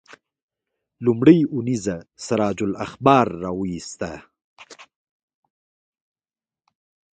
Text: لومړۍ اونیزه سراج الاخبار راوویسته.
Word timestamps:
لومړۍ 1.05 1.39
اونیزه 1.53 1.97
سراج 2.25 2.59
الاخبار 2.67 3.25
راوویسته. 3.43 4.11